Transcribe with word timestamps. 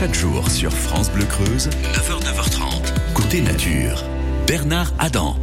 Chaque 0.00 0.14
jour 0.14 0.50
sur 0.50 0.72
France 0.72 1.10
Bleu 1.10 1.26
Creuse, 1.26 1.68
9h, 1.92 2.22
9h30, 2.24 3.12
côté 3.12 3.42
nature. 3.42 4.02
Bernard 4.46 4.94
Adam. 4.98 5.36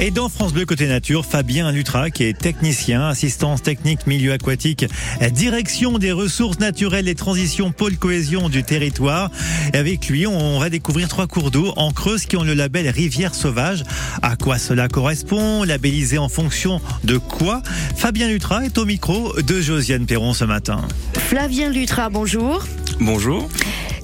Et 0.00 0.10
dans 0.10 0.28
France 0.28 0.52
Bleu 0.52 0.66
Côté 0.66 0.88
Nature, 0.88 1.24
Fabien 1.24 1.70
Lutra, 1.70 2.10
qui 2.10 2.24
est 2.24 2.36
technicien, 2.36 3.06
assistance 3.06 3.62
technique 3.62 4.08
milieu 4.08 4.32
aquatique, 4.32 4.84
direction 5.30 5.98
des 5.98 6.10
ressources 6.10 6.58
naturelles 6.58 7.06
et 7.06 7.14
transition 7.14 7.70
pôle 7.70 7.96
cohésion 7.96 8.48
du 8.48 8.64
territoire. 8.64 9.30
Et 9.72 9.76
avec 9.76 10.08
lui, 10.08 10.26
on 10.26 10.58
va 10.58 10.70
découvrir 10.70 11.06
trois 11.06 11.28
cours 11.28 11.52
d'eau 11.52 11.72
en 11.76 11.92
Creuse 11.92 12.26
qui 12.26 12.36
ont 12.36 12.42
le 12.42 12.54
label 12.54 12.88
Rivière 12.88 13.32
Sauvage. 13.32 13.84
À 14.22 14.34
quoi 14.34 14.58
cela 14.58 14.88
correspond? 14.88 15.62
Labellisé 15.62 16.18
en 16.18 16.28
fonction 16.28 16.80
de 17.04 17.16
quoi? 17.16 17.62
Fabien 17.94 18.26
Lutra 18.26 18.64
est 18.64 18.76
au 18.76 18.86
micro 18.86 19.40
de 19.40 19.60
Josiane 19.60 20.06
Perron 20.06 20.34
ce 20.34 20.44
matin. 20.44 20.80
Flavien 21.16 21.70
Lutra, 21.70 22.08
bonjour. 22.08 22.64
Bonjour. 22.98 23.48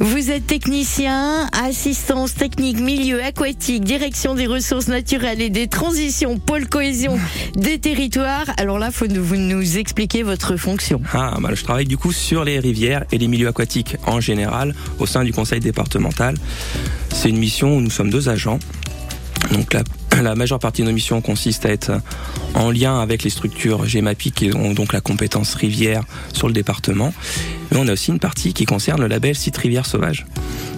Vous 0.03 0.31
êtes 0.31 0.47
technicien, 0.47 1.47
assistance 1.53 2.35
technique 2.35 2.81
milieu 2.81 3.23
aquatique, 3.23 3.85
direction 3.85 4.35
des 4.35 4.47
ressources 4.47 4.89
naturelles 4.89 5.43
et 5.43 5.51
des 5.51 5.69
transitions, 5.69 6.39
pôle 6.39 6.67
cohésion 6.67 7.19
des 7.55 7.79
territoires. 7.79 8.47
Alors 8.57 8.79
là, 8.79 8.91
faut 8.91 9.07
vous 9.07 9.37
nous 9.37 9.77
expliquer 9.77 10.23
votre 10.23 10.57
fonction. 10.57 11.03
Ah, 11.13 11.37
bah, 11.39 11.51
je 11.53 11.63
travaille 11.63 11.85
du 11.85 11.99
coup 11.99 12.13
sur 12.13 12.45
les 12.45 12.59
rivières 12.59 13.05
et 13.13 13.19
les 13.19 13.29
milieux 13.29 13.49
aquatiques 13.49 13.99
en 14.07 14.21
général 14.21 14.75
au 14.99 15.05
sein 15.05 15.23
du 15.23 15.35
conseil 15.35 15.61
départemental. 15.61 16.35
C'est 17.13 17.29
une 17.29 17.39
mission 17.39 17.77
où 17.77 17.83
nous 17.83 17.91
sommes 17.91 18.09
deux 18.09 18.31
agents. 18.31 18.59
Donc 19.53 19.77
la 20.23 20.35
majeure 20.35 20.59
partie 20.59 20.83
de 20.83 20.87
nos 20.87 20.93
missions 20.93 21.21
consiste 21.21 21.67
à 21.67 21.71
être 21.71 21.93
en 22.55 22.71
lien 22.71 23.01
avec 23.01 23.23
les 23.23 23.31
structures 23.31 23.87
GEMAPI 23.87 24.33
qui 24.33 24.55
ont 24.55 24.73
donc 24.73 24.93
la 24.93 25.01
compétence 25.01 25.55
rivière 25.55 26.03
sur 26.33 26.47
le 26.49 26.53
département. 26.55 27.13
Mais 27.71 27.79
on 27.79 27.89
a 27.89 27.93
aussi 27.93 28.11
une 28.11 28.19
partie 28.19 28.53
qui 28.53 28.65
concerne 28.65 29.01
le 29.01 29.07
label 29.07 29.35
site 29.35 29.57
rivière 29.57 29.87
sauvage. 29.87 30.27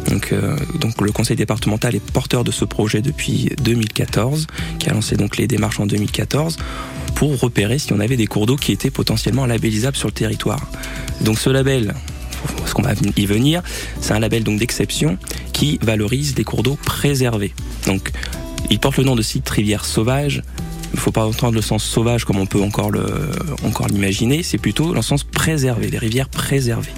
Donc, 0.09 0.33
euh, 0.33 0.57
le 1.01 1.13
conseil 1.13 1.37
départemental 1.37 1.95
est 1.95 2.01
porteur 2.01 2.45
de 2.45 2.51
ce 2.51 2.65
projet 2.65 3.03
depuis 3.03 3.51
2014, 3.63 4.47
qui 4.79 4.91
a 4.91 4.93
lancé 4.93 5.17
donc 5.17 5.37
les 5.37 5.47
démarches 5.47 5.81
en 5.81 5.87
2014 5.87 6.57
pour 7.15 7.39
repérer 7.39 7.79
si 7.79 7.93
on 7.93 8.01
avait 8.01 8.17
des 8.17 8.27
cours 8.27 8.47
d'eau 8.47 8.57
qui 8.57 8.73
étaient 8.73 8.91
potentiellement 8.91 9.47
labellisables 9.47 9.97
sur 9.97 10.09
le 10.09 10.13
territoire. 10.13 10.61
Donc 11.21 11.39
ce 11.39 11.51
label, 11.51 11.95
ce 12.67 12.75
qu'on 12.75 12.83
va 12.83 12.95
y 12.95 13.27
venir, 13.27 13.63
c'est 14.01 14.13
un 14.13 14.19
label 14.19 14.43
donc 14.45 14.59
d'exception 14.59 15.19
qui 15.53 15.79
valorise 15.83 16.35
des 16.35 16.45
cours 16.45 16.63
d'eau 16.63 16.77
préservés. 16.85 17.55
Donc 17.87 18.11
il 18.71 18.79
porte 18.79 18.97
le 18.97 19.05
nom 19.05 19.17
de 19.17 19.23
site 19.23 19.49
rivière 19.49 19.85
sauvage. 19.85 20.43
Il 20.93 20.97
ne 20.97 21.01
faut 21.01 21.13
pas 21.13 21.25
entendre 21.25 21.55
le 21.55 21.63
sens 21.63 21.85
sauvage 21.85 22.25
comme 22.25 22.39
on 22.39 22.47
peut 22.47 22.61
encore 22.61 22.91
l'imaginer. 23.89 24.43
C'est 24.43 24.59
plutôt 24.59 24.93
le 24.93 25.03
sens 25.03 25.25
préservé, 25.25 25.89
les 25.89 25.99
rivières 25.99 26.29
préservées. 26.29 26.93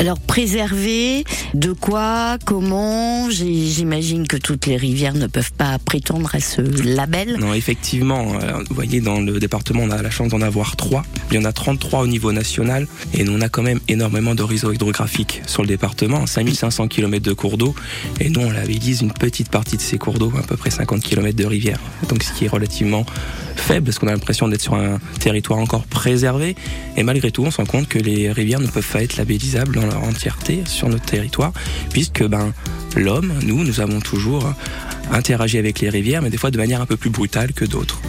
Alors 0.00 0.18
préserver 0.18 1.24
de 1.52 1.72
quoi, 1.72 2.38
comment 2.46 3.28
J'imagine 3.28 4.26
que 4.26 4.38
toutes 4.38 4.64
les 4.64 4.78
rivières 4.78 5.12
ne 5.12 5.26
peuvent 5.26 5.52
pas 5.52 5.78
prétendre 5.78 6.34
à 6.34 6.40
ce 6.40 6.62
label. 6.62 7.36
Non, 7.38 7.52
effectivement, 7.52 8.32
euh, 8.40 8.62
vous 8.66 8.74
voyez, 8.74 9.02
dans 9.02 9.20
le 9.20 9.38
département, 9.38 9.82
on 9.82 9.90
a 9.90 10.00
la 10.00 10.08
chance 10.08 10.28
d'en 10.28 10.40
avoir 10.40 10.76
trois. 10.76 11.02
Il 11.30 11.34
y 11.34 11.38
en 11.38 11.44
a 11.44 11.52
33 11.52 12.00
au 12.00 12.06
niveau 12.06 12.32
national 12.32 12.86
et 13.12 13.24
nous, 13.24 13.34
on 13.34 13.42
a 13.42 13.50
quand 13.50 13.62
même 13.62 13.78
énormément 13.88 14.34
de 14.34 14.42
réseaux 14.42 14.72
hydrographiques 14.72 15.42
sur 15.46 15.60
le 15.60 15.68
département, 15.68 16.26
5500 16.26 16.88
km 16.88 17.22
de 17.22 17.34
cours 17.34 17.58
d'eau 17.58 17.74
et 18.20 18.30
nous, 18.30 18.40
on 18.40 18.50
labellise 18.50 19.02
une 19.02 19.12
petite 19.12 19.50
partie 19.50 19.76
de 19.76 19.82
ces 19.82 19.98
cours 19.98 20.18
d'eau, 20.18 20.32
à 20.38 20.42
peu 20.42 20.56
près 20.56 20.70
50 20.70 21.02
km 21.02 21.36
de 21.36 21.44
rivières. 21.44 21.80
Donc 22.08 22.22
ce 22.22 22.32
qui 22.32 22.46
est 22.46 22.48
relativement 22.48 23.04
faible 23.54 23.84
parce 23.84 23.98
qu'on 23.98 24.06
a 24.06 24.12
l'impression 24.12 24.48
d'être 24.48 24.62
sur 24.62 24.76
un 24.76 24.98
territoire 25.18 25.58
encore 25.58 25.84
préservé 25.84 26.56
et 26.96 27.02
malgré 27.02 27.30
tout, 27.30 27.44
on 27.44 27.50
se 27.50 27.58
rend 27.58 27.66
compte 27.66 27.86
que 27.86 27.98
les 27.98 28.32
rivières 28.32 28.60
ne 28.60 28.66
peuvent 28.66 28.90
pas 28.90 29.02
être 29.02 29.18
labellisables 29.18 29.78
leur 29.90 30.04
entièreté 30.04 30.62
sur 30.66 30.88
notre 30.88 31.04
territoire, 31.04 31.52
puisque 31.90 32.24
ben, 32.24 32.52
l'homme, 32.96 33.32
nous, 33.44 33.64
nous 33.64 33.80
avons 33.80 34.00
toujours 34.00 34.52
interagi 35.12 35.58
avec 35.58 35.80
les 35.80 35.90
rivières, 35.90 36.22
mais 36.22 36.30
des 36.30 36.38
fois 36.38 36.50
de 36.50 36.58
manière 36.58 36.80
un 36.80 36.86
peu 36.86 36.96
plus 36.96 37.10
brutale 37.10 37.52
que 37.52 37.64
d'autres. 37.64 38.00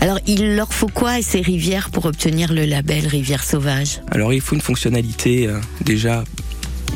Alors, 0.00 0.18
il 0.26 0.56
leur 0.56 0.72
faut 0.72 0.88
quoi 0.88 1.22
ces 1.22 1.40
rivières 1.40 1.90
pour 1.90 2.06
obtenir 2.06 2.52
le 2.52 2.64
label 2.64 3.06
rivière 3.06 3.44
sauvage? 3.44 4.00
Alors, 4.10 4.32
il 4.32 4.40
faut 4.40 4.56
une 4.56 4.60
fonctionnalité 4.60 5.46
euh, 5.46 5.60
déjà 5.84 6.24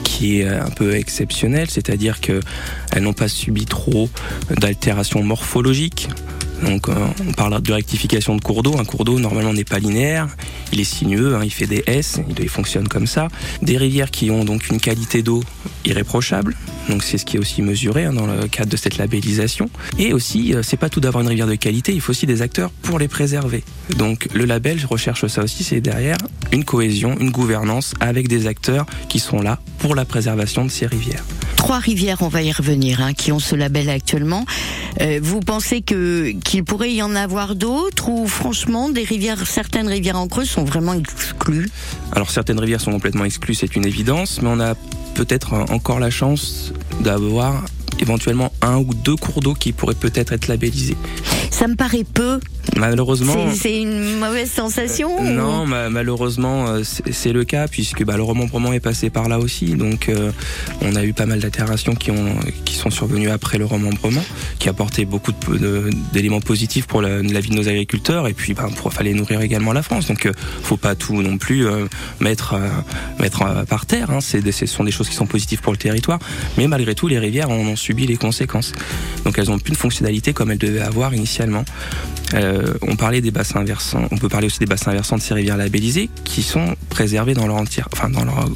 qui 0.03 0.41
est 0.41 0.49
un 0.49 0.71
peu 0.71 0.95
exceptionnelle, 0.95 1.69
c'est-à-dire 1.71 2.21
qu'elles 2.21 2.43
n'ont 3.01 3.13
pas 3.13 3.29
subi 3.29 3.65
trop 3.65 4.09
d'altérations 4.51 5.23
morphologiques. 5.23 6.09
Donc 6.65 6.89
euh, 6.89 6.95
on 7.27 7.33
parle 7.33 7.61
de 7.61 7.73
rectification 7.73 8.37
de 8.37 8.41
cours 8.41 8.63
d'eau. 8.63 8.79
Un 8.79 8.85
cours 8.85 9.05
d'eau 9.05 9.19
normalement 9.19 9.53
n'est 9.53 9.65
pas 9.65 9.79
linéaire, 9.79 10.29
il 10.73 10.81
est 10.81 10.85
sinueux, 10.85 11.37
hein, 11.37 11.41
il 11.45 11.51
fait 11.51 11.67
des 11.67 11.83
S, 11.87 12.21
il 12.39 12.49
fonctionne 12.49 12.89
comme 12.89 13.07
ça. 13.07 13.29
Des 13.63 13.77
rivières 13.77 14.11
qui 14.11 14.31
ont 14.31 14.45
donc 14.45 14.69
une 14.69 14.81
qualité 14.81 15.23
d'eau 15.23 15.43
irréprochable, 15.85 16.57
donc 16.89 17.03
c'est 17.03 17.19
ce 17.19 17.25
qui 17.25 17.37
est 17.37 17.41
aussi 17.41 17.63
mesuré 17.63 18.05
hein, 18.05 18.13
dans 18.13 18.27
le 18.27 18.49
cadre 18.49 18.71
de 18.71 18.77
cette 18.77 18.97
labellisation. 18.97 19.69
Et 19.99 20.13
aussi, 20.13 20.55
euh, 20.55 20.63
c'est 20.63 20.77
pas 20.77 20.89
tout 20.89 21.01
d'avoir 21.01 21.23
une 21.23 21.29
rivière 21.29 21.47
de 21.47 21.55
qualité, 21.55 21.93
il 21.93 22.01
faut 22.01 22.11
aussi 22.11 22.27
des 22.27 22.43
acteurs 22.43 22.71
pour 22.71 22.99
les 22.99 23.09
préserver. 23.09 23.63
Donc 23.97 24.29
le 24.35 24.45
label, 24.45 24.79
je 24.79 24.87
recherche 24.87 25.27
ça 25.27 25.43
aussi, 25.43 25.65
c'est 25.65 25.81
derrière 25.81 26.19
une 26.53 26.65
cohésion, 26.65 27.17
une 27.19 27.31
gouvernance 27.31 27.95
avec 28.01 28.29
des 28.29 28.47
acteurs 28.47 28.87
qui 29.09 29.19
sont 29.19 29.43
là 29.43 29.59
pour 29.79 29.95
la 29.95 30.05
préservation 30.05 30.65
de 30.65 30.71
ces 30.71 30.87
rivières. 30.87 31.25
Trois 31.57 31.79
rivières, 31.79 32.19
on 32.21 32.29
va 32.29 32.43
y 32.43 32.53
revenir, 32.53 33.01
hein, 33.01 33.13
qui 33.13 33.33
ont 33.33 33.39
ce 33.39 33.57
label 33.57 33.89
actuellement. 33.89 34.45
Euh, 35.01 35.19
vous 35.23 35.41
pensez 35.41 35.83
que 35.83 36.31
qu'il 36.45 36.65
pourrait 36.65 36.93
y 36.93 37.03
en 37.03 37.15
avoir 37.15 37.55
d'autres 37.55 38.09
ou 38.09 38.27
franchement 38.29 38.89
des 38.89 39.05
rivières, 39.05 39.47
certaines 39.47 39.89
rivières 39.89 40.17
en 40.17 40.29
Creuse 40.29 40.49
sont 40.49 40.65
vraiment 40.65 40.95
exclues? 40.95 41.69
Alors 42.13 42.31
certaines 42.31 42.61
rivières 42.61 42.81
sont 42.81 42.93
complètement 42.93 43.25
exclues, 43.25 43.55
c'est 43.55 43.77
une 43.77 43.85
évidence, 43.85 44.41
mais 44.43 44.49
on 44.49 44.61
a 44.61 44.75
peut-être 45.15 45.55
encore 45.71 45.99
la 45.99 46.11
chance 46.11 46.73
d'avoir 47.01 47.65
éventuellement 48.01 48.53
un 48.63 48.79
ou 48.79 48.95
deux 48.95 49.17
cours 49.17 49.41
d'eau 49.41 49.55
qui 49.55 49.73
pourraient 49.73 49.95
peut-être 49.95 50.33
être 50.33 50.49
labellisés. 50.49 50.97
Ça 51.51 51.69
me 51.69 51.75
paraît 51.75 52.05
peu 52.05 52.41
Malheureusement. 52.77 53.53
C'est 53.55 53.81
une 53.81 54.19
mauvaise 54.19 54.51
sensation 54.51 55.23
Non, 55.23 55.67
malheureusement, 55.67 56.67
euh, 56.69 56.83
c'est 56.85 57.33
le 57.33 57.45
cas, 57.45 57.69
puisque 57.69 58.05
bah, 58.05 58.17
le 58.17 58.23
remembrement 58.23 58.73
est 58.73 58.81
passé 58.81 59.09
par 59.09 59.29
là 59.29 59.39
aussi. 59.39 59.75
Donc, 59.75 60.09
euh, 60.09 60.33
on 60.83 60.95
a 60.97 61.05
eu 61.05 61.13
pas 61.13 61.27
mal 61.27 61.41
d'altérations 61.41 61.95
qui, 61.95 62.11
qui 62.65 62.75
sont 62.75 62.91
survenues 62.91 63.31
après 63.31 63.59
le 63.59 63.65
remembrement, 63.65 64.25
qui 64.59 64.69
apportaient 64.69 65.05
beaucoup 65.05 65.33
d'éléments 66.13 66.41
positifs 66.41 66.87
pour 66.87 67.03
la, 67.03 67.21
vie 67.21 67.51
de 67.51 67.55
nos 67.55 67.69
agriculteurs, 67.69 68.29
et 68.29 68.35
puis 68.35 68.55
bah, 68.55 68.69
pour 68.77 68.93
fallait 68.93 69.15
nourrir 69.15 69.41
également 69.41 69.73
la 69.73 69.83
France. 69.83 70.09
Donc, 70.09 70.27
euh, 70.27 70.33
faut 70.63 70.77
pas 70.77 70.95
tout 70.95 71.23
non 71.23 71.39
plus 71.39 71.67
mettre, 72.21 72.57
mettre 73.19 73.65
par 73.67 73.87
terre. 73.87 74.11
Hein. 74.11 74.21
ce 74.21 74.67
sont 74.67 74.85
des 74.85 74.91
choses 74.91 75.09
qui 75.09 75.15
sont 75.15 75.27
positives 75.27 75.61
pour 75.61 75.73
le 75.73 75.79
territoire, 75.79 76.19
mais 76.59 76.67
malgré 76.67 76.95
tout, 76.95 77.09
les 77.09 77.19
rivières 77.19 77.51
en 77.51 77.57
ont 77.57 77.77
subi 77.87 78.07
les 78.07 78.17
conséquences. 78.17 78.73
Donc, 79.25 79.39
elles 79.39 79.49
n'ont 79.49 79.59
plus 79.59 79.73
de 79.73 79.77
fonctionnalité 79.77 80.33
comme 80.33 80.51
elles 80.51 80.59
devaient 80.59 80.81
avoir 80.81 81.15
initialement. 81.15 81.65
Euh, 82.35 82.75
on 82.83 82.97
parlait 82.97 83.21
des 83.21 83.31
bassins 83.31 83.63
versants, 83.63 84.07
on 84.11 84.17
peut 84.17 84.29
parler 84.29 84.47
aussi 84.47 84.59
des 84.59 84.67
bassins 84.67 84.93
versants 84.93 85.17
de 85.17 85.23
ces 85.23 85.35
rivières 85.35 85.57
labellisées 85.57 86.11
qui 86.25 86.43
sont 86.43 86.75
préservés 86.91 87.35
dans 87.35 87.47
leur 87.47 87.57
entière, 87.57 87.89
enfin 87.93 88.09
dans 88.09 88.25
leur 88.25 88.49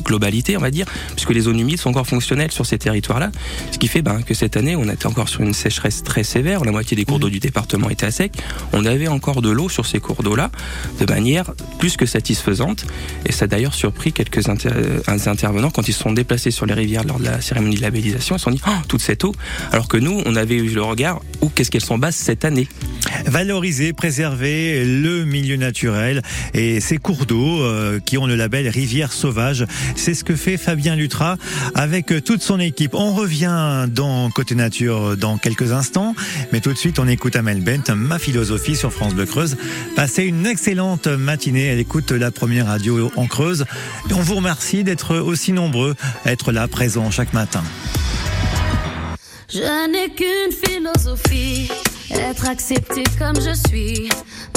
globalité, 0.00 0.56
on 0.56 0.60
va 0.60 0.70
dire, 0.70 0.86
puisque 1.14 1.30
les 1.30 1.40
zones 1.40 1.58
humides 1.58 1.80
sont 1.80 1.90
encore 1.90 2.06
fonctionnelles 2.06 2.52
sur 2.52 2.66
ces 2.66 2.78
territoires-là. 2.78 3.30
Ce 3.72 3.78
qui 3.78 3.88
fait 3.88 4.02
ben, 4.02 4.22
que 4.22 4.34
cette 4.34 4.56
année, 4.56 4.76
on 4.76 4.88
était 4.88 5.06
encore 5.06 5.28
sur 5.28 5.42
une 5.42 5.54
sécheresse 5.54 6.02
très 6.02 6.22
sévère, 6.22 6.64
la 6.64 6.72
moitié 6.72 6.96
des 6.96 7.04
cours 7.04 7.18
d'eau 7.18 7.28
du 7.28 7.40
département 7.40 7.90
étaient 7.90 8.06
à 8.06 8.10
sec. 8.10 8.32
On 8.72 8.84
avait 8.84 9.08
encore 9.08 9.42
de 9.42 9.50
l'eau 9.50 9.68
sur 9.68 9.86
ces 9.86 9.98
cours 9.98 10.22
d'eau-là, 10.22 10.50
de 11.00 11.06
manière 11.06 11.52
plus 11.78 11.96
que 11.96 12.06
satisfaisante. 12.06 12.86
Et 13.26 13.32
ça 13.32 13.44
a 13.44 13.48
d'ailleurs 13.48 13.74
surpris 13.74 14.12
quelques 14.12 14.48
euh, 14.48 15.00
intervenants 15.26 15.70
quand 15.70 15.88
ils 15.88 15.92
se 15.92 16.02
sont 16.02 16.12
déplacés 16.12 16.50
sur 16.50 16.66
les 16.66 16.74
rivières 16.74 17.04
lors 17.04 17.18
de 17.18 17.24
la 17.24 17.40
cérémonie 17.40 17.76
de 17.76 17.82
labellisation. 17.82 18.36
Ils 18.36 18.38
se 18.38 18.44
sont 18.44 18.50
dit, 18.50 18.62
oh, 18.66 18.70
toute 18.86 19.02
cette 19.02 19.24
eau. 19.24 19.34
Alors 19.72 19.88
que 19.88 19.96
nous, 19.96 20.22
on 20.24 20.36
avait 20.36 20.56
eu 20.56 20.68
le 20.68 20.82
regard, 20.82 21.20
où 21.40 21.48
qu'est-ce 21.48 21.70
qu'elles 21.70 21.84
sont 21.84 21.98
basses 21.98 22.16
cette 22.16 22.44
année 22.44 22.68
Valoriser, 23.26 23.92
préserver 23.92 24.84
le 24.84 25.24
milieu 25.24 25.56
naturel 25.56 26.22
et 26.54 26.80
ces 26.80 26.98
cours 26.98 27.26
d'eau 27.26 27.62
euh, 27.62 28.00
qui 28.00 28.18
ont 28.18 28.26
le 28.26 28.34
label 28.34 28.68
Rivière 28.68 29.12
Sauvage. 29.12 29.66
C'est 29.96 30.14
ce 30.14 30.24
que 30.24 30.36
fait 30.36 30.56
Fabien 30.56 30.96
Lutra 30.96 31.36
avec 31.74 32.12
toute 32.24 32.42
son 32.42 32.60
équipe. 32.60 32.94
On 32.94 33.12
revient 33.12 33.86
dans 33.88 34.30
Côté 34.30 34.54
Nature 34.54 35.16
dans 35.16 35.38
quelques 35.38 35.72
instants, 35.72 36.14
mais 36.52 36.60
tout 36.60 36.72
de 36.72 36.78
suite 36.78 36.98
on 36.98 37.08
écoute 37.08 37.36
Amel 37.36 37.60
Bent, 37.60 37.94
ma 37.94 38.18
philosophie 38.18 38.76
sur 38.76 38.92
France 38.92 39.14
Bleu 39.14 39.26
Creuse. 39.26 39.56
Passez 39.96 40.24
une 40.24 40.46
excellente 40.46 41.06
matinée. 41.06 41.66
Elle 41.66 41.78
écoute 41.78 42.12
la 42.12 42.30
première 42.30 42.66
radio 42.66 43.10
en 43.16 43.26
Creuse. 43.26 43.64
on 44.10 44.20
vous 44.20 44.36
remercie 44.36 44.84
d'être 44.84 45.16
aussi 45.16 45.52
nombreux 45.52 45.94
être 46.24 46.52
là, 46.52 46.68
présents 46.68 47.10
chaque 47.10 47.32
matin. 47.32 47.62
Je 49.50 49.90
n'ai 49.90 50.10
qu'une 50.10 50.52
philosophie 50.52 51.70
être 52.10 52.48
accepté 52.48 53.04
comme 53.18 53.36
je 53.40 53.54
suis, 53.68 54.08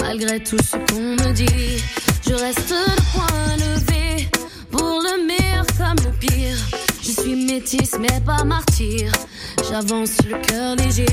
malgré 0.02 0.42
tout 0.42 0.58
ce 0.58 0.78
qu'on 0.78 1.02
me 1.02 1.34
dit. 1.34 1.84
Je 2.28 2.34
reste 2.34 2.70
le 2.70 2.96
point 3.12 3.56
levé, 3.58 4.30
pour 4.72 5.02
le 5.02 5.26
meilleur 5.26 5.66
comme 5.78 6.06
le 6.06 6.12
pire. 6.20 6.58
Je 7.02 7.12
suis 7.12 7.46
métisse 7.46 7.98
mais 8.00 8.22
pas 8.26 8.44
martyr, 8.44 9.12
j'avance 9.70 10.18
le 10.30 10.38
cœur 10.48 10.76
léger. 10.76 11.06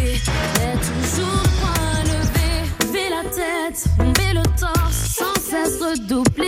Mais 0.59 0.75
toujours 0.75 1.43
le 1.43 1.51
point 1.61 2.03
levé, 2.05 2.51
lever 2.85 3.09
la 3.11 3.25
tête, 3.31 3.89
bomber 3.97 4.35
le 4.35 4.43
torse, 4.59 5.17
sans 5.17 5.35
cesse 5.41 5.81
redoubler 5.81 6.48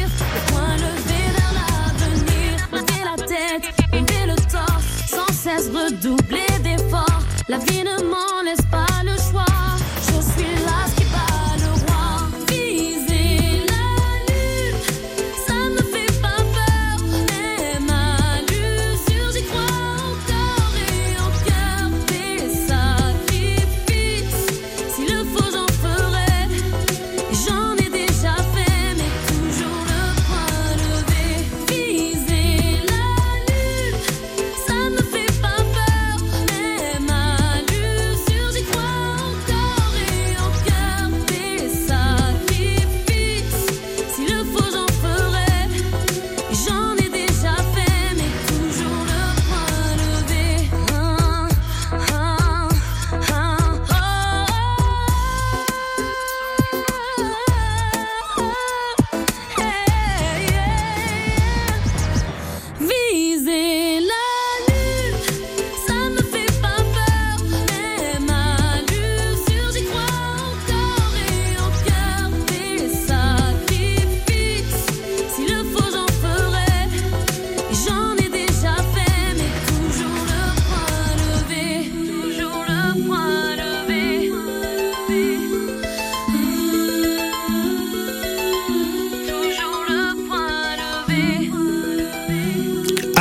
La 7.51 7.57
vie 7.57 7.83
ne 7.83 8.00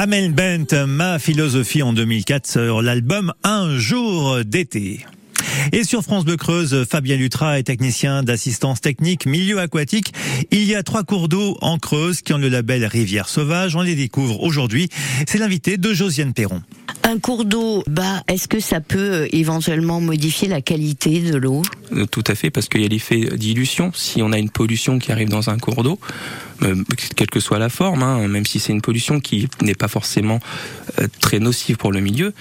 Amel 0.03 0.33
Bent, 0.33 0.87
ma 0.87 1.19
philosophie 1.19 1.83
en 1.83 1.93
2004 1.93 2.47
sur 2.47 2.81
l'album 2.81 3.35
Un 3.45 3.77
jour 3.77 4.43
d'été. 4.47 5.05
Et 5.73 5.85
sur 5.85 6.03
France 6.03 6.25
Bleu 6.25 6.39
Creuse, 6.39 6.87
Fabien 6.89 7.17
Lutra 7.17 7.59
est 7.59 7.65
technicien 7.65 8.23
d'assistance 8.23 8.81
technique 8.81 9.27
milieu 9.27 9.59
aquatique. 9.59 10.15
Il 10.51 10.65
y 10.65 10.75
a 10.75 10.83
trois 10.83 11.05
cours 11.05 11.29
d'eau 11.29 11.59
en 11.61 11.79
Creuse 11.79 12.23
qui 12.23 12.33
ont 12.33 12.39
le 12.39 12.49
label 12.49 12.87
Rivière 12.87 13.29
Sauvage. 13.29 13.77
On 13.77 13.83
les 13.83 13.95
découvre 13.95 14.43
aujourd'hui. 14.43 14.89
C'est 15.29 15.37
l'invité 15.37 15.77
de 15.77 15.93
Josiane 15.93 16.33
Perron. 16.33 16.63
Un 17.05 17.19
cours 17.19 17.45
d'eau 17.45 17.83
bas, 17.87 18.23
est-ce 18.29 18.49
que 18.49 18.61
ça 18.61 18.81
peut 18.81 18.99
euh, 18.99 19.29
éventuellement 19.33 20.01
modifier 20.01 20.49
la 20.49 20.61
qualité 20.61 21.21
de 21.21 21.37
l'eau? 21.37 21.63
Euh, 21.93 22.07
Tout 22.07 22.25
à 22.27 22.35
fait, 22.35 22.51
parce 22.51 22.69
qu'il 22.69 22.83
y 22.83 22.85
a 22.85 22.89
l'effet 22.89 23.29
dilution. 23.37 23.93
Si 23.95 24.23
on 24.23 24.33
a 24.33 24.39
une 24.39 24.51
pollution 24.51 24.99
qui 24.99 25.13
arrive 25.13 25.29
dans 25.29 25.51
un 25.51 25.59
cours 25.59 25.83
d'eau, 25.83 25.99
euh, 26.63 26.77
quelle 27.17 27.31
que 27.31 27.41
soit 27.41 27.59
la 27.59 27.69
forme, 27.69 28.03
hein, 28.03 28.29
même 28.29 28.47
si 28.47 28.61
c'est 28.61 28.73
une 28.73 28.83
pollution 28.83 29.21
qui 29.21 29.49
n'est 29.63 29.75
pas 29.75 29.89
forcément 29.89 30.41
très 31.21 31.39
nocive 31.39 31.77
pour 31.77 31.93
le 31.93 32.01
milieu, 32.01 32.35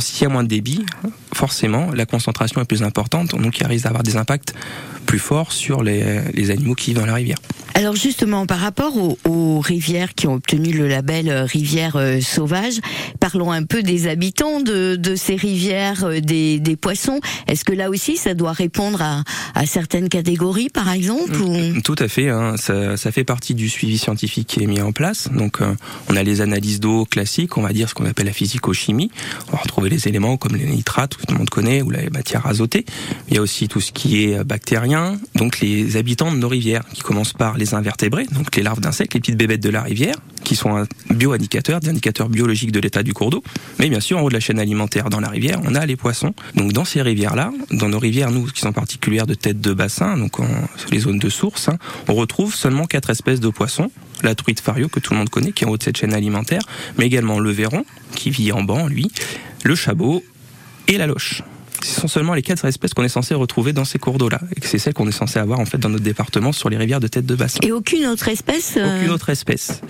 s'il 0.00 0.22
y 0.22 0.26
a 0.26 0.28
moins 0.28 0.42
de 0.42 0.48
débit, 0.48 0.84
forcément, 1.32 1.90
la 1.92 2.06
concentration 2.06 2.60
est 2.60 2.64
plus 2.64 2.82
importante, 2.82 3.30
donc 3.30 3.60
il 3.60 3.66
risque 3.66 3.84
d'avoir 3.84 4.02
des 4.02 4.16
impacts 4.16 4.54
plus 5.06 5.18
forts 5.18 5.52
sur 5.52 5.82
les 5.82 6.50
animaux 6.50 6.74
qui 6.74 6.90
vivent 6.90 7.00
dans 7.00 7.06
la 7.06 7.14
rivière. 7.14 7.38
Alors 7.74 7.96
justement, 7.96 8.46
par 8.46 8.58
rapport 8.58 8.96
aux, 8.96 9.18
aux 9.26 9.60
rivières 9.60 10.14
qui 10.14 10.26
ont 10.26 10.34
obtenu 10.34 10.72
le 10.72 10.88
label 10.88 11.28
euh, 11.28 11.44
rivière 11.44 11.96
euh, 11.96 12.20
sauvage, 12.20 12.74
parlons 13.20 13.52
un 13.52 13.64
peu 13.64 13.82
des 13.82 14.06
habitants 14.06 14.60
de, 14.60 14.96
de 14.96 15.16
ces 15.16 15.36
rivières, 15.36 16.04
euh, 16.04 16.20
des, 16.20 16.58
des 16.58 16.76
poissons. 16.76 17.20
Est-ce 17.46 17.64
que 17.64 17.72
là 17.72 17.88
aussi, 17.88 18.16
ça 18.16 18.34
doit 18.34 18.52
répondre 18.52 19.00
à, 19.00 19.22
à 19.54 19.66
certaines 19.66 20.08
catégories, 20.08 20.68
par 20.68 20.90
exemple 20.90 21.40
ou... 21.40 21.80
Tout 21.82 21.96
à 21.98 22.08
fait, 22.08 22.28
hein, 22.28 22.56
ça, 22.56 22.96
ça 22.96 23.12
fait 23.12 23.24
partie 23.24 23.54
du 23.54 23.68
suivi 23.68 23.98
scientifique 23.98 24.48
qui 24.48 24.62
est 24.62 24.66
mis 24.66 24.80
en 24.80 24.92
place. 24.92 25.28
Donc, 25.32 25.60
on 26.08 26.16
a 26.16 26.22
les 26.22 26.40
analyses 26.40 26.80
d'eau 26.80 27.04
classiques, 27.04 27.56
on 27.56 27.62
va 27.62 27.72
dire 27.72 27.88
ce 27.88 27.94
qu'on 27.94 28.06
appelle 28.06 28.26
la 28.26 28.32
physico-chimie. 28.32 29.10
On 29.48 29.52
va 29.52 29.58
retrouver 29.58 29.90
les 29.90 30.08
éléments 30.08 30.36
comme 30.36 30.56
les 30.56 30.66
nitrates, 30.66 31.16
tout 31.16 31.32
le 31.32 31.38
monde 31.38 31.50
connaît, 31.50 31.82
ou 31.82 31.90
la 31.90 32.08
matière 32.10 32.46
azotée. 32.46 32.84
Il 33.28 33.34
y 33.34 33.38
a 33.38 33.40
aussi 33.40 33.68
tout 33.68 33.80
ce 33.80 33.92
qui 33.92 34.24
est 34.24 34.44
bactérien, 34.44 35.18
donc 35.34 35.60
les 35.60 35.96
habitants 35.96 36.32
de 36.32 36.36
nos 36.36 36.48
rivières, 36.48 36.84
qui 36.92 37.02
commencent 37.02 37.32
par 37.32 37.56
les 37.60 37.74
invertébrés, 37.74 38.26
donc 38.32 38.56
les 38.56 38.62
larves 38.62 38.80
d'insectes, 38.80 39.14
les 39.14 39.20
petites 39.20 39.36
bébêtes 39.36 39.62
de 39.62 39.70
la 39.70 39.82
rivière, 39.82 40.16
qui 40.42 40.56
sont 40.56 40.76
un 40.76 40.86
bioindicateur, 41.10 41.80
des 41.80 41.90
indicateurs 41.90 42.28
biologiques 42.28 42.72
de 42.72 42.80
l'état 42.80 43.02
du 43.02 43.12
cours 43.12 43.30
d'eau. 43.30 43.44
Mais 43.78 43.88
bien 43.88 44.00
sûr, 44.00 44.18
en 44.18 44.22
haut 44.22 44.28
de 44.28 44.34
la 44.34 44.40
chaîne 44.40 44.58
alimentaire 44.58 45.10
dans 45.10 45.20
la 45.20 45.28
rivière, 45.28 45.60
on 45.64 45.74
a 45.74 45.86
les 45.86 45.96
poissons. 45.96 46.34
Donc 46.56 46.72
dans 46.72 46.84
ces 46.84 47.02
rivières-là, 47.02 47.52
dans 47.70 47.88
nos 47.88 47.98
rivières, 47.98 48.30
nous, 48.30 48.46
qui 48.46 48.60
sont 48.60 48.72
particulières 48.72 49.26
de 49.26 49.34
tête 49.34 49.60
de 49.60 49.72
bassin, 49.72 50.16
donc 50.16 50.38
sur 50.76 50.90
les 50.90 50.98
zones 50.98 51.18
de 51.18 51.28
source, 51.28 51.68
hein, 51.68 51.78
on 52.08 52.14
retrouve 52.14 52.54
seulement 52.54 52.86
quatre 52.86 53.10
espèces 53.10 53.40
de 53.40 53.48
poissons. 53.48 53.90
La 54.22 54.34
truite 54.34 54.60
fario, 54.60 54.88
que 54.88 55.00
tout 55.00 55.12
le 55.12 55.18
monde 55.18 55.30
connaît, 55.30 55.52
qui 55.52 55.64
est 55.64 55.66
en 55.66 55.70
haut 55.70 55.78
de 55.78 55.82
cette 55.82 55.96
chaîne 55.96 56.12
alimentaire, 56.12 56.62
mais 56.98 57.06
également 57.06 57.38
le 57.38 57.50
verron, 57.50 57.84
qui 58.14 58.30
vit 58.30 58.52
en 58.52 58.62
banc, 58.62 58.86
lui, 58.86 59.10
le 59.64 59.74
chabot 59.74 60.22
et 60.88 60.98
la 60.98 61.06
loche. 61.06 61.42
Ce 61.82 62.00
sont 62.00 62.08
seulement 62.08 62.34
les 62.34 62.42
quatre 62.42 62.64
espèces 62.64 62.94
qu'on 62.94 63.04
est 63.04 63.08
censé 63.08 63.34
retrouver 63.34 63.72
dans 63.72 63.84
ces 63.84 63.98
cours 63.98 64.18
d'eau-là, 64.18 64.40
et 64.56 64.60
que 64.60 64.66
c'est 64.66 64.78
celles 64.78 64.94
qu'on 64.94 65.08
est 65.08 65.12
censé 65.12 65.38
avoir 65.38 65.60
en 65.60 65.64
fait 65.64 65.78
dans 65.78 65.88
notre 65.88 66.04
département 66.04 66.52
sur 66.52 66.68
les 66.68 66.76
rivières 66.76 67.00
de 67.00 67.08
tête 67.08 67.26
de 67.26 67.34
bassin. 67.34 67.58
Et 67.62 67.72
aucune 67.72 68.06
autre 68.06 68.28
espèce 68.28 68.74
euh, 68.76 68.98
Aucune 68.98 69.10
autre 69.10 69.30
espèce. 69.30 69.80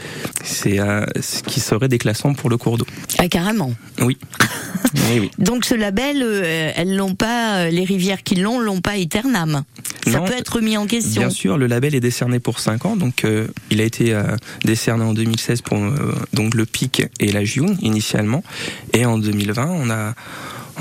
C'est 0.44 0.78
euh, 0.78 1.04
ce 1.20 1.42
qui 1.42 1.60
serait 1.60 1.88
déclassant 1.88 2.34
pour 2.34 2.50
le 2.50 2.56
cours 2.56 2.78
d'eau. 2.78 2.86
Ah, 3.18 3.28
carrément. 3.28 3.74
Oui. 4.00 4.18
oui, 4.94 5.20
oui. 5.20 5.30
Donc 5.38 5.64
ce 5.64 5.74
label, 5.74 6.22
euh, 6.22 6.72
elles 6.74 6.96
l'ont 6.96 7.14
pas, 7.14 7.58
euh, 7.58 7.70
les 7.70 7.84
rivières 7.84 8.22
qui 8.22 8.36
l'ont, 8.36 8.60
l'ont 8.60 8.80
pas 8.80 8.96
éternam. 8.96 9.64
Ça 10.04 10.18
Non, 10.18 10.24
peut 10.24 10.34
être 10.36 10.60
mis 10.60 10.76
en 10.76 10.86
question. 10.86 11.20
Bien 11.22 11.30
sûr, 11.30 11.58
le 11.58 11.66
label 11.66 11.94
est 11.94 12.00
décerné 12.00 12.40
pour 12.40 12.58
5 12.58 12.86
ans, 12.86 12.96
donc 12.96 13.24
euh, 13.24 13.48
il 13.70 13.80
a 13.80 13.84
été 13.84 14.14
euh, 14.14 14.22
décerné 14.64 15.04
en 15.04 15.12
2016 15.12 15.62
pour 15.62 15.78
euh, 15.78 16.14
donc 16.32 16.54
le 16.54 16.64
PIC 16.64 17.02
et 17.20 17.32
la 17.32 17.44
June 17.44 17.76
initialement, 17.82 18.42
et 18.94 19.04
en 19.04 19.18
2020 19.18 19.66
on 19.68 19.90
a 19.90 20.14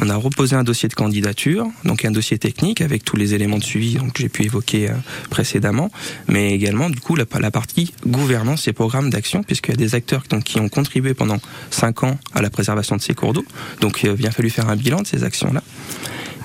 on 0.02 0.10
a 0.10 0.16
reposé 0.16 0.56
un 0.56 0.64
dossier 0.64 0.88
de 0.88 0.94
candidature, 0.94 1.68
donc 1.84 2.06
un 2.06 2.12
dossier 2.12 2.38
technique 2.38 2.82
avec 2.82 3.04
tous 3.04 3.18
les 3.18 3.34
éléments 3.34 3.58
de 3.58 3.64
suivi 3.64 3.98
que 4.14 4.22
j'ai 4.22 4.30
pu 4.30 4.44
évoquer 4.44 4.90
euh, 4.90 4.94
précédemment, 5.30 5.92
mais 6.28 6.54
également 6.54 6.90
du 6.90 7.00
coup 7.00 7.16
la, 7.16 7.26
partie 7.26 7.94
gouvernance 8.08 8.68
et 8.68 8.74
programme 8.74 9.10
d'action, 9.10 9.44
puisqu'il 9.44 9.72
y 9.72 9.74
a 9.74 9.78
des 9.78 9.96
acteurs 9.96 10.24
qui 10.46 10.60
ont 10.60 10.70
contribué 10.70 11.14
pendant 11.14 11.38
5 11.72 12.04
ans 12.04 12.18
à 12.34 12.42
la 12.42 12.50
préservation 12.50 12.96
de 12.96 13.02
ces 13.02 13.14
cours 13.14 13.34
d'eau, 13.34 13.46
donc 13.82 14.04
il 14.04 14.28
a 14.28 14.32
fallu 14.32 14.50
faire 14.50 14.70
un 14.70 14.76
bilan 14.76 15.02
de 15.02 15.08
ces 15.08 15.24
actions-là. 15.24 15.62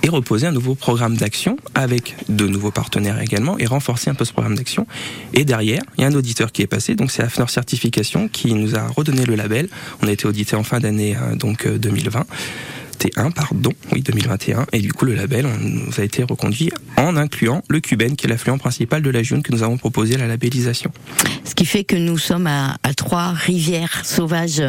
et 0.03 0.09
reposer 0.11 0.47
un 0.47 0.53
nouveau 0.53 0.75
programme 0.75 1.17
d'action 1.17 1.57
avec 1.75 2.15
de 2.29 2.47
nouveaux 2.47 2.71
partenaires 2.71 3.19
également 3.23 3.59
et 3.59 3.65
renforcer 3.65 4.11
un 4.11 4.15
peu 4.15 4.27
ce 4.27 4.35
programme 4.35 4.55
d'action. 4.55 4.87
Et 5.33 5.47
derrière, 5.47 5.83
il 5.97 6.03
y 6.03 6.05
a 6.05 6.09
un 6.09 6.15
auditeur 6.15 6.53
qui 6.53 6.61
est 6.61 6.67
passé, 6.67 6.95
donc 6.95 7.11
c'est 7.11 7.23
AFNOR 7.23 7.49
Certification 7.49 8.29
qui 8.29 8.53
nous 8.53 8.77
a 8.77 8.87
redonné 8.87 9.25
le 9.25 9.35
label. 9.35 9.69
On 10.03 10.07
a 10.07 10.13
été 10.13 10.27
audité 10.27 10.57
en 10.57 10.63
fin 10.63 10.79
d'année 10.79 11.17
donc 11.39 11.67
2020. 11.67 12.27
2021, 13.05 13.31
pardon, 13.33 13.73
oui 13.93 14.03
2021, 14.03 14.67
et 14.73 14.81
du 14.81 14.93
coup 14.93 15.05
le 15.05 15.15
label 15.15 15.47
nous 15.61 16.01
a 16.01 16.05
été 16.05 16.23
reconduit 16.23 16.71
en 16.97 17.17
incluant 17.17 17.63
le 17.69 17.81
Cuben, 17.81 18.17
qui 18.17 18.27
est 18.27 18.29
l'affluent 18.29 18.59
principal 18.59 19.03
de 19.03 19.11
la 19.11 19.23
June 19.23 19.43
que 19.43 19.53
nous 19.53 19.63
avons 19.63 19.77
proposé 19.77 20.15
à 20.15 20.19
la 20.19 20.27
labellisation. 20.27 20.91
Ce 21.45 21.55
qui 21.55 21.67
fait 21.67 21.85
que 21.85 21.97
nous 21.97 22.19
sommes 22.19 22.47
à, 22.47 22.79
trois 22.97 23.33
rivières 23.33 24.05
sauvages 24.05 24.63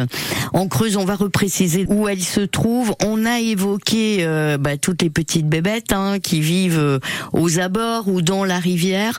en 0.52 0.68
Creuse. 0.68 0.96
On 0.96 1.04
va 1.04 1.14
repréciser 1.14 1.86
où 1.88 2.08
elles 2.08 2.22
se 2.22 2.40
trouvent. 2.40 2.94
On 3.04 3.24
a 3.24 3.40
évoqué 3.40 4.18
euh, 4.20 4.58
bah, 4.58 4.76
toutes 4.76 5.02
les 5.02 5.10
petites 5.10 5.48
bébêtes 5.48 5.92
hein, 5.92 6.18
qui 6.20 6.40
vivent 6.40 6.78
euh, 6.78 6.98
aux 7.32 7.58
abords 7.58 8.08
ou 8.08 8.20
dans 8.20 8.44
la 8.44 8.58
rivière. 8.58 9.18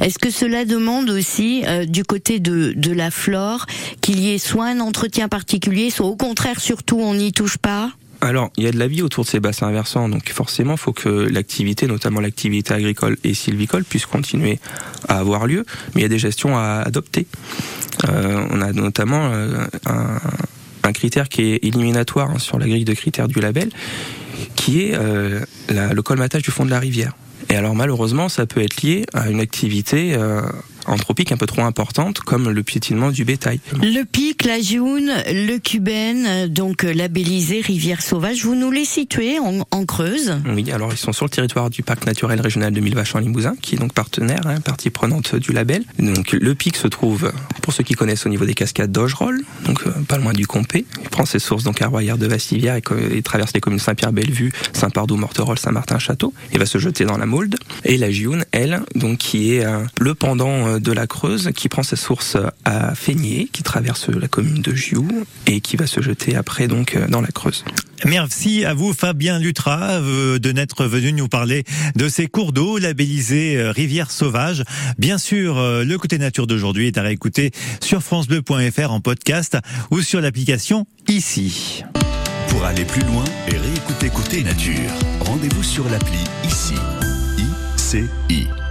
Est-ce 0.00 0.18
que 0.18 0.30
cela 0.30 0.64
demande 0.64 1.10
aussi 1.10 1.62
euh, 1.66 1.84
du 1.84 2.04
côté 2.04 2.38
de, 2.38 2.72
de 2.76 2.92
la 2.92 3.10
flore 3.10 3.66
qu'il 4.00 4.20
y 4.20 4.32
ait 4.32 4.38
soit 4.38 4.66
un 4.66 4.80
entretien 4.80 5.28
particulier, 5.28 5.90
soit 5.90 6.06
au 6.06 6.16
contraire 6.16 6.60
surtout 6.60 7.00
on 7.00 7.14
n'y 7.14 7.32
touche 7.32 7.58
pas? 7.58 7.90
Alors, 8.24 8.50
il 8.56 8.64
y 8.64 8.66
a 8.66 8.70
de 8.70 8.78
la 8.78 8.86
vie 8.86 9.02
autour 9.02 9.24
de 9.24 9.28
ces 9.28 9.38
bassins 9.40 9.70
versants, 9.70 10.08
donc 10.08 10.30
forcément, 10.30 10.74
il 10.74 10.78
faut 10.78 10.92
que 10.92 11.08
l'activité, 11.08 11.86
notamment 11.86 12.20
l'activité 12.20 12.72
agricole 12.72 13.18
et 13.22 13.34
sylvicole, 13.34 13.84
puisse 13.84 14.06
continuer 14.06 14.60
à 15.08 15.18
avoir 15.18 15.46
lieu, 15.46 15.66
mais 15.94 16.00
il 16.00 16.02
y 16.02 16.06
a 16.06 16.08
des 16.08 16.18
gestions 16.18 16.56
à 16.56 16.82
adopter. 16.84 17.26
Euh, 18.08 18.46
on 18.50 18.62
a 18.62 18.72
notamment 18.72 19.30
euh, 19.32 19.66
un, 20.82 20.92
critère 20.92 21.28
qui 21.28 21.42
est 21.52 21.64
éliminatoire 21.64 22.30
hein, 22.30 22.38
sur 22.38 22.58
la 22.58 22.66
grille 22.66 22.84
de 22.84 22.94
critères 22.94 23.28
du 23.28 23.40
label, 23.40 23.68
qui 24.56 24.82
est 24.82 24.94
euh, 24.94 25.40
le 25.68 26.02
colmatage 26.02 26.42
du 26.42 26.50
fond 26.50 26.64
de 26.64 26.70
la 26.70 26.78
rivière. 26.78 27.12
Et 27.50 27.56
alors 27.56 27.74
malheureusement, 27.74 28.30
ça 28.30 28.46
peut 28.46 28.62
être 28.62 28.80
lié 28.82 29.04
à 29.12 29.28
une 29.28 29.40
activité 29.40 30.16
anthropique 30.86 31.32
un 31.32 31.36
peu 31.36 31.46
trop 31.46 31.62
importante, 31.62 32.20
comme 32.20 32.50
le 32.50 32.62
piétinement 32.62 33.10
du 33.10 33.24
bétail. 33.24 33.60
Le 33.80 34.04
pic, 34.04 34.44
la 34.44 34.60
June, 34.60 35.12
le 35.26 35.58
Cuben, 35.58 36.48
donc 36.48 36.82
labellisé 36.82 37.60
Rivière 37.60 38.02
Sauvage, 38.02 38.44
vous 38.44 38.54
nous 38.54 38.70
les 38.70 38.84
situez 38.84 39.38
en, 39.38 39.64
Creuse? 39.86 40.38
Oui, 40.46 40.70
alors 40.72 40.92
ils 40.92 40.98
sont 40.98 41.12
sur 41.12 41.26
le 41.26 41.30
territoire 41.30 41.68
du 41.68 41.82
parc 41.82 42.06
naturel 42.06 42.40
régional 42.40 42.72
de 42.72 42.80
Millevaches 42.80 43.14
en 43.14 43.18
Limousin, 43.18 43.54
qui 43.60 43.74
est 43.74 43.78
donc 43.78 43.92
partenaire, 43.92 44.46
hein, 44.46 44.60
partie 44.60 44.88
prenante 44.88 45.34
du 45.36 45.52
label. 45.52 45.84
Donc 45.98 46.32
le 46.32 46.54
pic 46.54 46.76
se 46.76 46.88
trouve, 46.88 47.30
pour 47.60 47.72
ceux 47.72 47.84
qui 47.84 47.94
connaissent, 47.94 48.26
au 48.26 48.30
niveau 48.30 48.46
des 48.46 48.54
cascades 48.54 48.90
d'Augerolles, 48.90 49.42
donc 49.64 49.86
euh, 49.86 49.90
pas 50.08 50.18
loin 50.18 50.32
du 50.32 50.46
Compé. 50.46 50.84
Il 51.02 51.08
prend 51.08 51.26
ses 51.26 51.38
sources 51.38 51.64
donc 51.64 51.82
à 51.82 51.88
Royère 51.88 52.18
de 52.18 52.26
Vassivière 52.26 52.76
et, 52.76 53.22
traverse 53.22 53.52
les 53.54 53.60
communes 53.60 53.78
Saint-Pierre-Bellevue, 53.78 54.52
Saint-Pardoux, 54.72 55.16
Morterolles, 55.16 55.58
Saint-Martin-Château, 55.58 56.32
et 56.52 56.58
va 56.58 56.66
se 56.66 56.78
jeter 56.78 57.04
dans 57.04 57.18
la 57.18 57.26
Maulde. 57.26 57.56
Et 57.84 57.96
la 57.96 58.10
June, 58.10 58.44
elle, 58.52 58.80
donc 58.94 59.18
qui 59.18 59.54
est 59.54 59.64
euh, 59.64 59.80
le 59.98 60.14
pendant 60.14 60.68
euh, 60.68 60.73
de 60.80 60.92
la 60.92 61.06
Creuse 61.06 61.50
qui 61.54 61.68
prend 61.68 61.82
sa 61.82 61.96
source 61.96 62.36
à 62.64 62.94
Feigné, 62.94 63.48
qui 63.52 63.62
traverse 63.62 64.08
la 64.08 64.28
commune 64.28 64.62
de 64.62 64.74
Gioux 64.74 65.26
et 65.46 65.60
qui 65.60 65.76
va 65.76 65.86
se 65.86 66.00
jeter 66.00 66.36
après 66.36 66.68
donc 66.68 66.98
dans 67.08 67.20
la 67.20 67.28
Creuse. 67.28 67.64
Merci 68.04 68.64
à 68.64 68.74
vous 68.74 68.92
Fabien 68.92 69.38
Lutra 69.38 69.92
euh, 69.92 70.38
de 70.38 70.52
n'être 70.52 70.84
venu 70.84 71.12
nous 71.12 71.28
parler 71.28 71.64
de 71.96 72.08
ces 72.08 72.26
cours 72.26 72.52
d'eau 72.52 72.76
labellisés 72.76 73.56
euh, 73.56 73.70
Rivière 73.70 74.10
Sauvage. 74.10 74.62
Bien 74.98 75.16
sûr, 75.16 75.58
euh, 75.58 75.84
le 75.84 75.96
côté 75.96 76.18
nature 76.18 76.46
d'aujourd'hui 76.46 76.86
est 76.86 76.98
à 76.98 77.02
réécouter 77.02 77.52
sur 77.80 78.02
francebleu.fr 78.02 78.90
en 78.90 79.00
podcast 79.00 79.56
ou 79.90 80.00
sur 80.02 80.20
l'application 80.20 80.86
ici. 81.08 81.82
Pour 82.48 82.64
aller 82.64 82.84
plus 82.84 83.02
loin 83.02 83.24
et 83.48 83.56
réécouter 83.56 84.10
côté 84.10 84.42
nature, 84.42 84.90
rendez-vous 85.20 85.62
sur 85.62 85.88
l'appli 85.88 86.18
ici. 86.44 86.74
ICI. 87.78 88.63